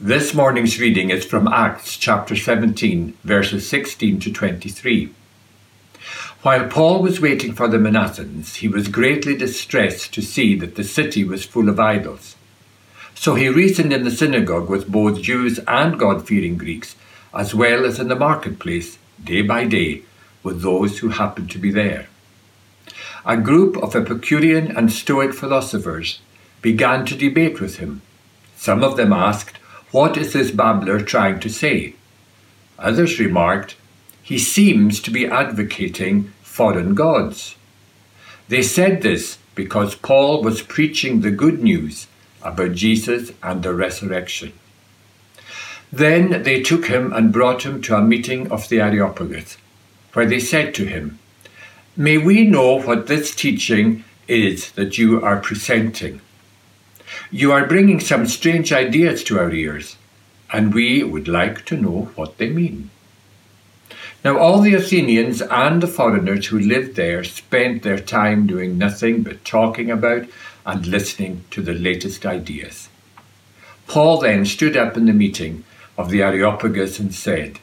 [0.00, 5.10] This morning's reading is from Acts chapter 17, verses 16 to 23.
[6.42, 10.74] While Paul was waiting for them in Athens, he was greatly distressed to see that
[10.74, 12.36] the city was full of idols.
[13.14, 16.94] So he reasoned in the synagogue with both Jews and God fearing Greeks,
[17.32, 20.02] as well as in the marketplace, day by day,
[20.42, 22.08] with those who happened to be there.
[23.24, 26.20] A group of Epicurean and Stoic philosophers
[26.60, 28.02] began to debate with him.
[28.56, 29.58] Some of them asked,
[29.96, 31.94] what is this babbler trying to say?
[32.78, 33.76] Others remarked,
[34.22, 37.56] He seems to be advocating foreign gods.
[38.48, 42.08] They said this because Paul was preaching the good news
[42.42, 44.52] about Jesus and the resurrection.
[45.90, 49.56] Then they took him and brought him to a meeting of the Areopagus,
[50.12, 51.18] where they said to him,
[51.96, 56.20] May we know what this teaching is that you are presenting?
[57.36, 59.96] You are bringing some strange ideas to our ears,
[60.54, 62.88] and we would like to know what they mean.
[64.24, 69.22] Now, all the Athenians and the foreigners who lived there spent their time doing nothing
[69.22, 70.24] but talking about
[70.64, 72.88] and listening to the latest ideas.
[73.86, 75.64] Paul then stood up in the meeting
[75.98, 77.60] of the Areopagus and said,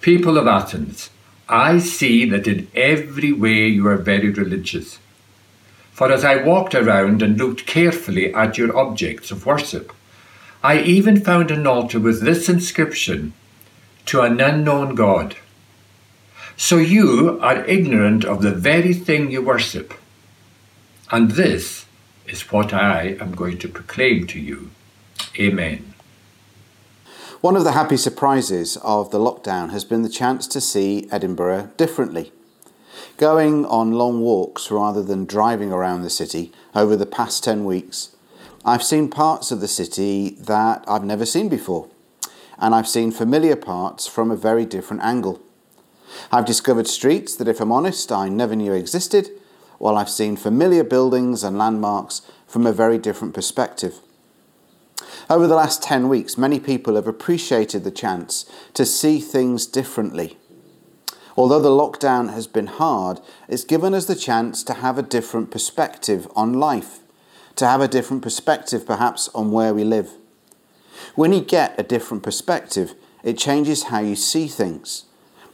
[0.00, 1.10] People of Athens,
[1.50, 4.98] I see that in every way you are very religious.
[5.92, 9.92] For as I walked around and looked carefully at your objects of worship,
[10.62, 13.34] I even found an altar with this inscription
[14.06, 15.36] To an unknown God.
[16.56, 19.94] So you are ignorant of the very thing you worship.
[21.10, 21.86] And this
[22.26, 24.70] is what I am going to proclaim to you.
[25.38, 25.94] Amen.
[27.40, 31.70] One of the happy surprises of the lockdown has been the chance to see Edinburgh
[31.76, 32.32] differently.
[33.18, 38.16] Going on long walks rather than driving around the city over the past 10 weeks,
[38.64, 41.88] I've seen parts of the city that I've never seen before,
[42.58, 45.42] and I've seen familiar parts from a very different angle.
[46.30, 49.28] I've discovered streets that, if I'm honest, I never knew existed,
[49.78, 54.00] while I've seen familiar buildings and landmarks from a very different perspective.
[55.28, 60.38] Over the last 10 weeks, many people have appreciated the chance to see things differently
[61.36, 65.50] Although the lockdown has been hard, it's given us the chance to have a different
[65.50, 67.00] perspective on life,
[67.56, 70.10] to have a different perspective perhaps on where we live.
[71.14, 75.04] When you get a different perspective, it changes how you see things,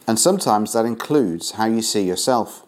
[0.06, 2.64] and sometimes that includes how you see yourself.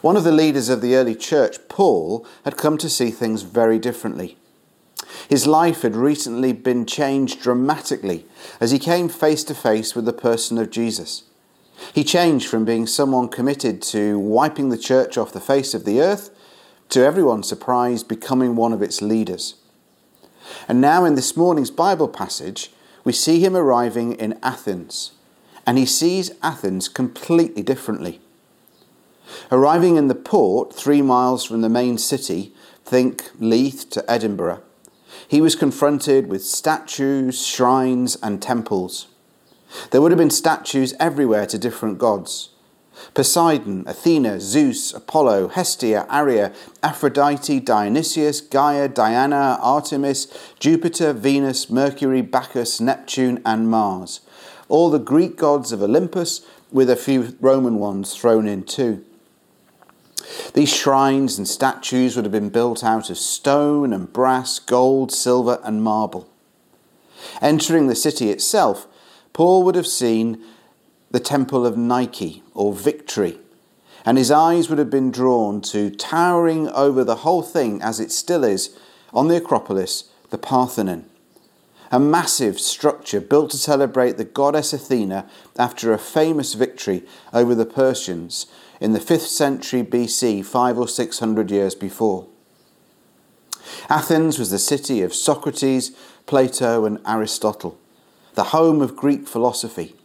[0.00, 3.78] One of the leaders of the early church, Paul, had come to see things very
[3.78, 4.36] differently.
[5.28, 8.26] His life had recently been changed dramatically
[8.60, 11.24] as he came face to face with the person of Jesus.
[11.94, 16.00] He changed from being someone committed to wiping the church off the face of the
[16.00, 16.30] earth
[16.90, 19.54] to everyone's surprise becoming one of its leaders.
[20.66, 22.70] And now, in this morning's Bible passage,
[23.04, 25.12] we see him arriving in Athens,
[25.66, 28.20] and he sees Athens completely differently.
[29.52, 34.62] Arriving in the port, three miles from the main city, think Leith to Edinburgh,
[35.26, 39.08] he was confronted with statues, shrines, and temples.
[39.90, 42.50] There would have been statues everywhere to different gods
[43.14, 46.50] Poseidon, Athena, Zeus, Apollo, Hestia, Ares,
[46.82, 50.26] Aphrodite, Dionysius, Gaia, Diana, Artemis,
[50.58, 54.20] Jupiter, Venus, Mercury, Bacchus, Neptune, and Mars.
[54.68, 59.04] All the Greek gods of Olympus, with a few Roman ones thrown in too.
[60.52, 65.60] These shrines and statues would have been built out of stone and brass, gold, silver,
[65.62, 66.28] and marble.
[67.40, 68.86] Entering the city itself,
[69.38, 70.42] Paul would have seen
[71.12, 73.38] the temple of Nike or Victory,
[74.04, 78.10] and his eyes would have been drawn to towering over the whole thing as it
[78.10, 78.76] still is
[79.14, 81.08] on the Acropolis, the Parthenon.
[81.92, 87.64] A massive structure built to celebrate the goddess Athena after a famous victory over the
[87.64, 88.46] Persians
[88.80, 92.26] in the 5th century BC, five or six hundred years before.
[93.88, 95.92] Athens was the city of Socrates,
[96.26, 97.78] Plato, and Aristotle
[98.38, 99.96] the home of Greek philosophy,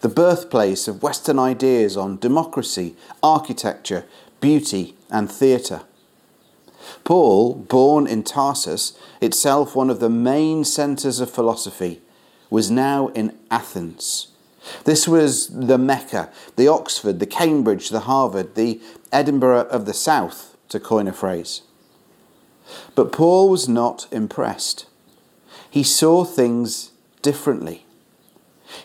[0.00, 4.04] the birthplace of Western ideas on democracy, architecture,
[4.40, 5.82] beauty, and theatre.
[7.02, 12.00] Paul, born in Tarsus, itself one of the main centres of philosophy,
[12.48, 14.28] was now in Athens.
[14.84, 18.80] This was the Mecca, the Oxford, the Cambridge, the Harvard, the
[19.10, 21.62] Edinburgh of the South, to coin a phrase.
[22.94, 24.86] But Paul was not impressed.
[25.68, 26.92] He saw things
[27.24, 27.84] differently.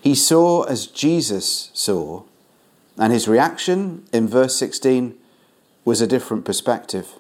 [0.02, 2.24] He saw as Jesus saw,
[2.98, 5.16] and his reaction in verse 16
[5.86, 7.14] was a different perspective.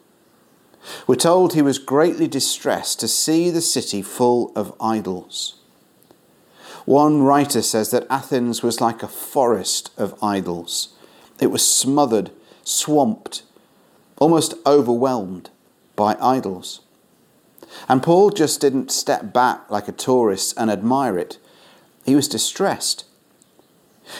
[1.05, 5.55] We're told he was greatly distressed to see the city full of idols.
[6.85, 10.95] One writer says that Athens was like a forest of idols.
[11.41, 12.31] It was smothered,
[12.63, 13.43] swamped,
[14.17, 15.49] almost overwhelmed
[15.95, 16.81] by idols.
[17.87, 21.37] And Paul just didn't step back like a tourist and admire it.
[22.05, 23.05] He was distressed.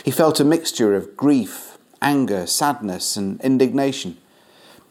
[0.05, 4.17] He felt a mixture of grief, anger, sadness, and indignation.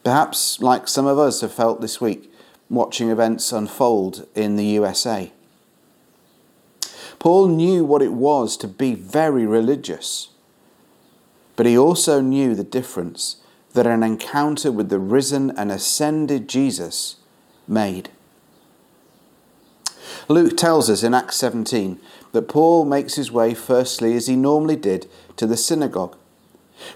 [0.05, 2.33] Perhaps like some of us have felt this week
[2.71, 5.33] watching events unfold in the USA.
[7.19, 10.29] Paul knew what it was to be very religious,
[11.57, 13.37] but he also knew the difference
[13.73, 17.17] that an encounter with the risen and ascended Jesus
[17.67, 18.11] made.
[20.29, 21.99] Luke tells us in Acts 17
[22.33, 26.17] that Paul makes his way firstly, as he normally did, to the synagogue,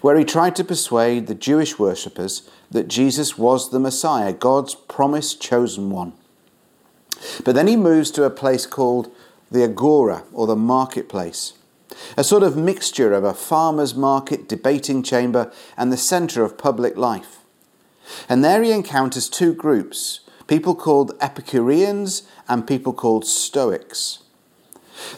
[0.02, 5.40] where he tried to persuade the Jewish worshippers that Jesus was the Messiah, God's promised
[5.40, 6.12] chosen one.
[7.44, 9.10] But then he moves to a place called
[9.50, 11.54] the Agora, or the marketplace,
[12.16, 16.96] a sort of mixture of a farmer's market, debating chamber, and the centre of public
[16.96, 17.38] life.
[18.28, 24.20] And there he encounters two groups people called Epicureans and people called Stoics.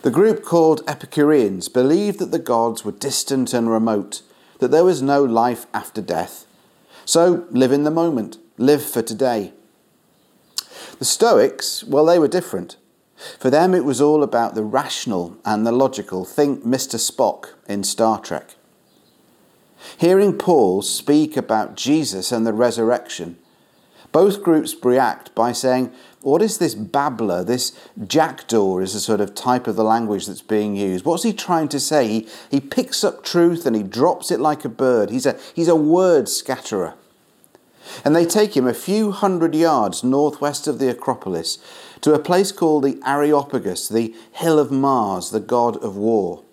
[0.03, 4.23] The group called Epicureans believed that the gods were distant and remote,
[4.59, 6.47] that there was no life after death.
[7.05, 9.53] So live in the moment, live for today.
[10.99, 12.77] The Stoics, well, they were different.
[13.39, 16.25] For them, it was all about the rational and the logical.
[16.25, 16.99] Think Mr.
[16.99, 18.55] Spock in Star Trek.
[19.99, 23.39] Hearing Paul speak about Jesus and the resurrection,
[24.15, 27.43] both groups react by saying, What is this babbler?
[27.43, 27.77] This
[28.07, 31.05] jackdaw is a sort of type of the language that's being used.
[31.05, 32.07] What's he trying to say?
[32.07, 35.11] He, he picks up truth and he drops it like a bird.
[35.11, 36.95] He's a, he's a word scatterer.
[38.05, 41.59] And they take him a few hundred yards northwest of the Acropolis
[42.01, 46.45] to a place called the Areopagus, the Hill of Mars, the god of war.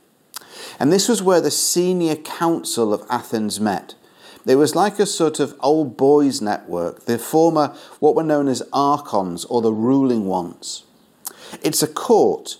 [0.79, 3.93] And this was where the senior council of Athens met.
[4.45, 8.63] It was like a sort of old boys network, the former, what were known as
[8.73, 10.83] archons or the ruling ones.
[11.61, 12.57] It's a court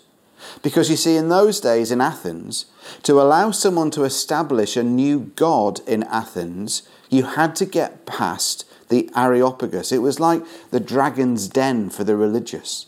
[0.62, 2.66] because you see, in those days in Athens,
[3.04, 8.66] to allow someone to establish a new god in Athens, you had to get past
[8.90, 9.92] the Areopagus.
[9.92, 12.88] It was like the dragon's den for the religious.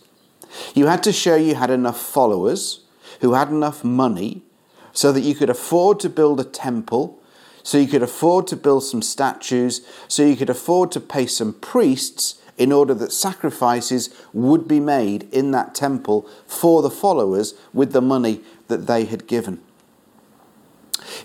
[0.75, 2.81] You had to show you had enough followers
[3.21, 4.43] who had enough money
[4.91, 7.19] so that you could afford to build a temple
[7.63, 11.53] so you could afford to build some statues, so you could afford to pay some
[11.53, 17.93] priests in order that sacrifices would be made in that temple for the followers with
[17.93, 19.59] the money that they had given.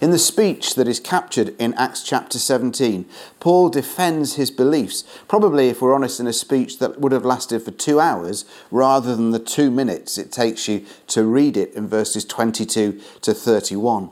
[0.01, 3.07] In the speech that is captured in Acts chapter 17,
[3.41, 7.63] Paul defends his beliefs, probably, if we're honest, in a speech that would have lasted
[7.63, 11.89] for two hours rather than the two minutes it takes you to read it in
[11.89, 14.11] verses 22 to 31.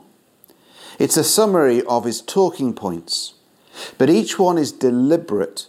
[0.99, 3.35] It's a summary of his talking points,
[3.97, 5.67] but each one is deliberate,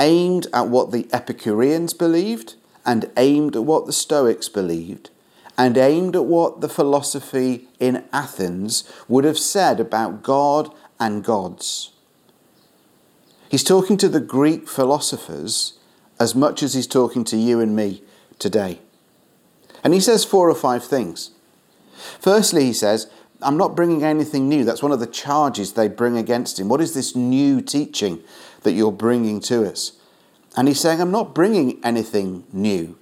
[0.00, 5.10] aimed at what the Epicureans believed, and aimed at what the Stoics believed,
[5.56, 11.92] and aimed at what the philosophy in Athens would have said about God and gods.
[13.48, 15.78] He's talking to the Greek philosophers
[16.18, 18.02] as much as he's talking to you and me
[18.38, 18.80] today.
[19.84, 21.30] And he says four or five things.
[22.20, 23.10] Firstly, he says,
[23.40, 24.64] I'm not bringing anything new.
[24.64, 26.68] That's one of the charges they bring against him.
[26.68, 28.20] What is this new teaching
[28.62, 29.92] that you're bringing to us?
[30.56, 32.98] And he's saying, I'm not bringing anything new.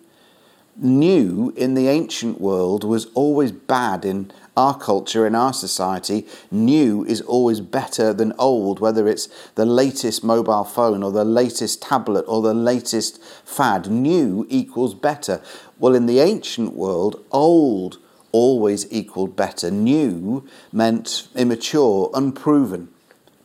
[0.78, 6.26] New in the ancient world was always bad in our culture, in our society.
[6.50, 11.80] New is always better than old, whether it's the latest mobile phone or the latest
[11.80, 13.90] tablet or the latest fad.
[13.90, 15.40] New equals better.
[15.78, 17.98] Well, in the ancient world, old
[18.36, 19.70] always equaled better.
[19.70, 22.88] New meant immature, unproven,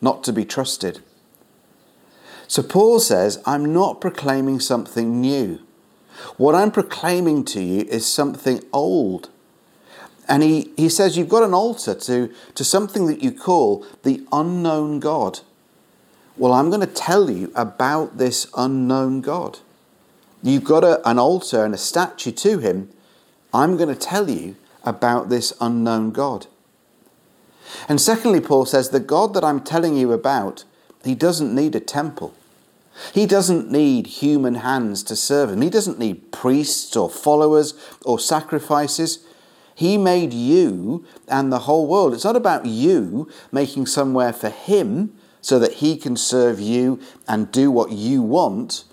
[0.02, 1.00] not to be trusted.
[2.48, 5.60] So Paul says, I'm not proclaiming something new.
[6.36, 9.30] What I'm proclaiming to you is something old.
[10.28, 14.26] And he, he says, You've got an altar to, to something that you call the
[14.34, 15.40] unknown God.
[16.36, 19.60] Well, I'm going to tell you about this unknown God.
[20.44, 22.90] You've got a, an altar and a statue to him.
[23.54, 26.48] I'm going to tell you about this unknown God.
[27.88, 30.64] And secondly, Paul says, the God that I'm telling you about,
[31.04, 32.34] he doesn't need a temple.
[33.14, 35.62] He doesn't need human hands to serve him.
[35.62, 37.74] He doesn't need priests or followers
[38.04, 39.26] or sacrifices.
[39.74, 42.14] He made you and the whole world.
[42.14, 47.52] It's not about you making somewhere for him so that he can serve you and
[47.52, 48.84] do what you want.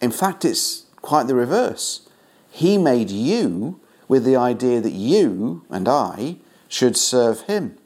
[0.00, 2.08] In fact, it's quite the reverse.
[2.50, 3.80] He made you
[4.12, 6.36] with the idea that you and I
[6.68, 7.78] should serve him.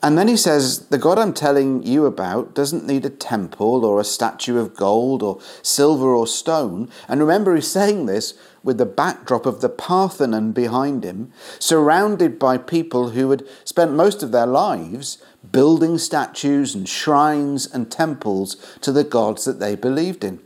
[0.00, 3.98] And then he says, The God I'm telling you about doesn't need a temple or
[3.98, 6.88] a statue of gold or silver or stone.
[7.08, 12.58] And remember, he's saying this with the backdrop of the Parthenon behind him, surrounded by
[12.58, 15.18] people who had spent most of their lives
[15.50, 20.38] building statues and shrines and temples to the gods that they believed in.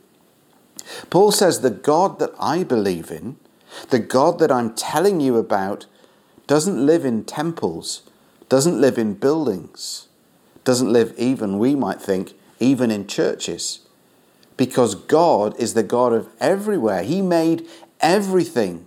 [1.10, 3.36] Paul says, The God that I believe in,
[3.90, 5.86] the God that I'm telling you about,
[6.46, 8.02] doesn't live in temples
[8.48, 10.06] doesn't live in buildings,
[10.64, 13.80] doesn't live even, we might think, even in churches.
[14.56, 17.02] Because God is the God of everywhere.
[17.02, 17.66] He made
[18.00, 18.86] everything.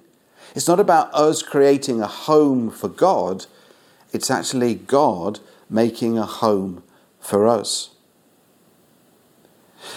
[0.55, 3.45] It's not about us creating a home for God,
[4.13, 5.39] it's actually God
[5.69, 6.81] making a home
[7.19, 7.89] for us.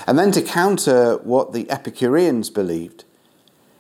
[0.06, 3.04] And then to counter what the Epicureans believed,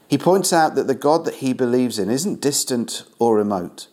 [0.08, 3.86] he points out that the God that he believes in isn't distant or remote.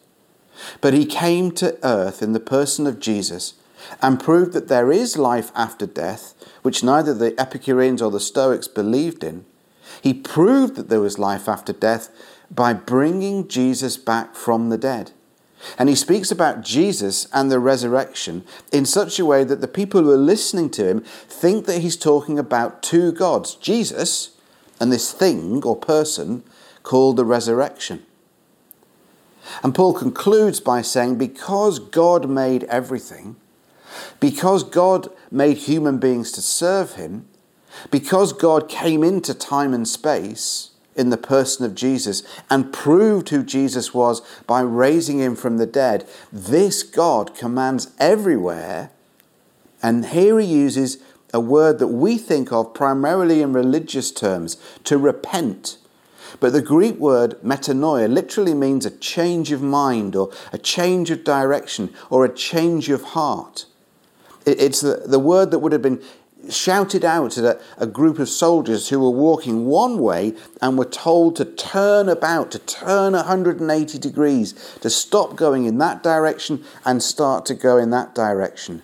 [0.82, 3.54] But he came to earth in the person of Jesus
[4.02, 6.34] and proved that there is life after death,
[6.64, 9.46] which neither the Epicureans or the Stoics believed in.
[10.02, 12.10] He proved that there was life after death
[12.50, 15.12] by bringing Jesus back from the dead.
[15.78, 20.02] And he speaks about Jesus and the resurrection in such a way that the people
[20.04, 24.38] who are listening to him think that he's talking about two gods, Jesus
[24.80, 26.44] and this thing or person
[26.84, 28.06] called the resurrection.
[29.64, 33.38] And Paul concludes by saying, because God made everything,
[34.20, 37.28] because God made human beings to serve him,
[37.92, 43.44] because God came into time and space in the person of Jesus and proved who
[43.44, 48.92] Jesus was by raising him from the dead, this God commands everywhere.
[49.82, 50.98] And here he uses
[51.34, 55.78] a word that we think of primarily in religious terms to repent
[56.40, 61.24] but the Greek word metanoia literally means a change of mind or a change of
[61.24, 63.66] direction or a change of heart.
[64.46, 66.02] It's the, the word that would have been
[66.50, 70.86] shouted out at a, a, group of soldiers who were walking one way and were
[70.86, 77.04] told to turn about, to turn 180 degrees, to stop going in that direction and
[77.04, 78.82] start to go in that direction.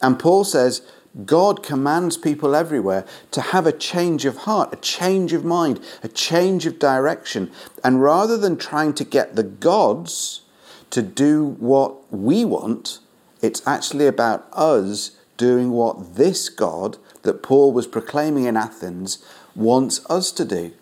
[0.00, 0.82] And Paul says,
[1.26, 6.08] God commands people everywhere to have a change of heart, a change of mind, a
[6.08, 7.50] change of direction.
[7.84, 10.42] And rather than trying to get the gods
[10.90, 13.00] to do what we want,
[13.42, 19.18] it's actually about us doing what this God that Paul was proclaiming in Athens
[19.56, 20.72] wants us to do.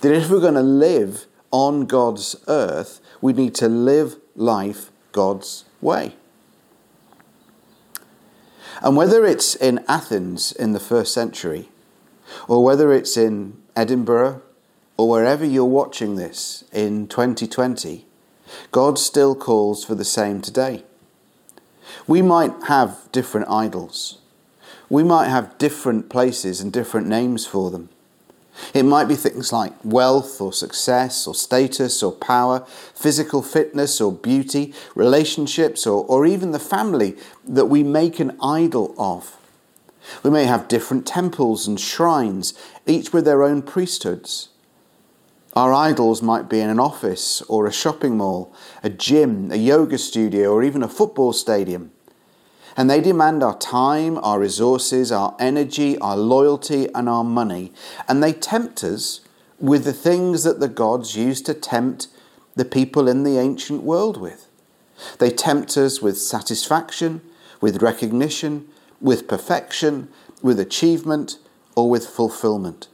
[0.00, 5.64] That if we're going to live on God's earth, we need to live life God's
[5.80, 6.16] way.
[8.82, 11.68] And whether it's in Athens in the first century,
[12.48, 14.42] or whether it's in Edinburgh,
[14.96, 18.06] or wherever you're watching this in 2020,
[18.72, 20.82] God still calls for the same today.
[22.06, 24.18] We might have different idols.
[24.88, 27.88] We might have different places and different names for them.
[28.72, 32.64] It might be things like wealth or success or status or power,
[32.94, 38.94] physical fitness or beauty, relationships or, or even the family that we make an idol
[38.96, 39.36] of.
[40.22, 42.54] We may have different temples and shrines,
[42.86, 44.50] each with their own priesthoods.
[45.56, 49.98] Our idols might be in an office or a shopping mall, a gym, a yoga
[49.98, 51.92] studio, or even a football stadium.
[52.76, 57.72] And they demand our time, our resources, our energy, our loyalty, and our money.
[58.08, 59.20] And they tempt us
[59.60, 62.08] with the things that the gods used to tempt
[62.56, 64.48] the people in the ancient world with.
[65.20, 67.20] They tempt us with satisfaction,
[67.60, 68.66] with recognition,
[69.00, 70.08] with perfection,
[70.42, 71.38] with achievement,
[71.76, 72.88] or with fulfillment.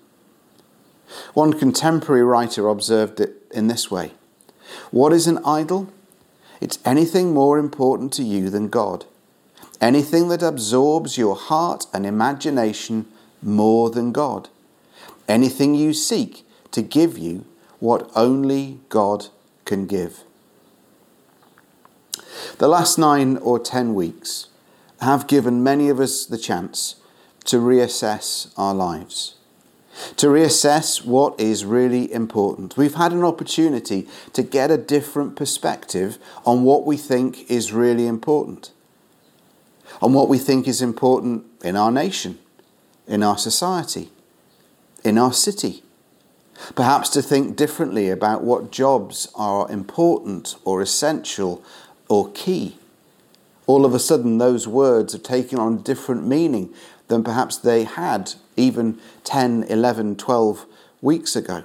[1.34, 4.12] One contemporary writer observed it in this way
[4.90, 5.92] What is an idol?
[6.60, 9.06] It's anything more important to you than God
[9.80, 13.06] anything that absorbs your heart and imagination
[13.42, 14.48] more than God,
[15.26, 17.46] anything you seek to give you
[17.78, 19.28] what only God
[19.64, 20.20] can give.
[22.58, 24.48] The last nine or ten weeks
[25.00, 26.96] have given many of us the chance
[27.44, 29.36] to reassess our lives,
[30.16, 32.76] to reassess what is really important.
[32.76, 38.06] We've had an opportunity to get a different perspective on what we think is really
[38.06, 38.70] important
[40.00, 42.38] on what we think is important in our nation,
[43.06, 44.10] in our society,
[45.04, 45.82] in our city.
[46.74, 51.62] Perhaps to think differently about what jobs are important or essential
[52.08, 52.76] or key.
[53.66, 56.72] All of a sudden, those words are taking on a different meaning
[57.08, 60.66] than perhaps they had even 10, 11, 12
[61.00, 61.64] weeks ago.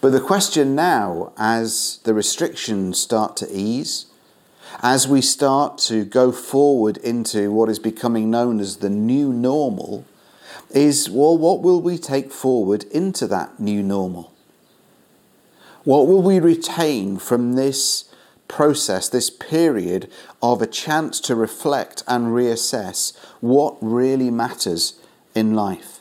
[0.00, 4.06] But the question now, as the restrictions start to ease,
[4.82, 10.04] as we start to go forward into what is becoming known as the new normal,
[10.70, 14.32] is well, what will we take forward into that new normal?
[15.84, 18.06] What will we retain from this
[18.48, 20.10] process, this period
[20.42, 24.98] of a chance to reflect and reassess what really matters
[25.34, 26.00] in life?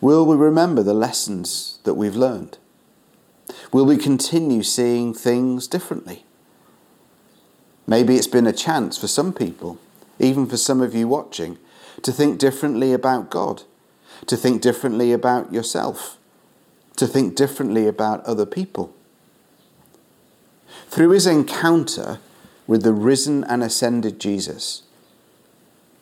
[0.00, 2.58] Will we remember the lessons that we've learned?
[3.72, 6.24] Will we continue seeing things differently?
[7.86, 9.78] Maybe it's been a chance for some people,
[10.18, 11.58] even for some of you watching,
[12.02, 13.62] to think differently about God,
[14.26, 16.16] to think differently about yourself,
[16.96, 18.94] to think differently about other people.
[20.88, 22.20] Through his encounter
[22.66, 24.82] with the risen and ascended Jesus,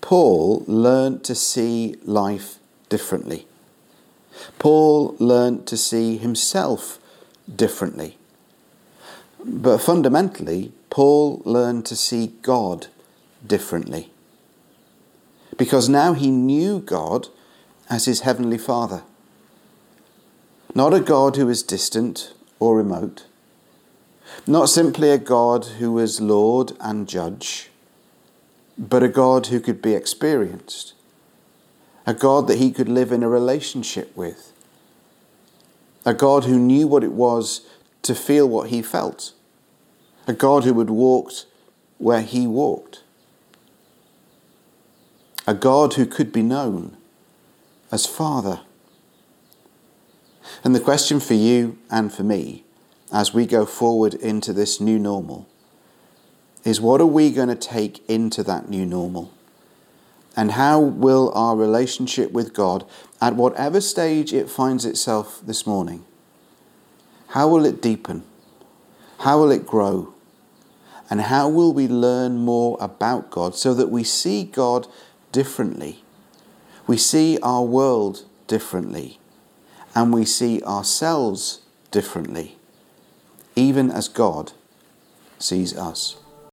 [0.00, 3.47] Paul learned to see life differently.
[4.59, 6.99] Paul learned to see himself
[7.55, 8.17] differently.
[9.45, 12.88] But fundamentally, Paul learned to see God
[13.47, 14.11] differently.
[15.57, 17.28] Because now he knew God
[17.90, 19.02] as his heavenly Father.
[20.75, 23.25] Not a God who is distant or remote,
[24.47, 27.68] not simply a God who was Lord and Judge,
[28.78, 30.94] but a God who could be experienced,
[32.06, 34.52] a God that he could live in a relationship with,
[36.04, 37.66] a God who knew what it was
[38.02, 39.32] to feel what he felt,
[40.28, 41.47] a God who had walked
[41.99, 43.02] where he walked,
[45.47, 46.97] a God who could be known
[47.90, 48.61] as Father.
[50.62, 52.64] And the question for you and for me
[53.12, 55.49] as we go forward into this new normal
[56.65, 59.33] is what are we going to take into that new normal?
[60.37, 62.85] And how will our relationship with God,
[63.21, 66.05] at whatever stage it finds itself this morning,
[67.29, 68.23] how will it deepen?
[69.19, 70.15] How will it grow?
[71.11, 74.87] And how will we learn more about God so that we see God
[75.32, 76.04] differently?
[76.87, 79.19] We see our world differently.
[79.95, 82.56] And we see ourselves differently,
[83.56, 84.52] even as God
[85.39, 86.17] sees us.